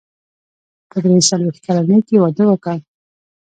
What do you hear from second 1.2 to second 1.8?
څلوېښت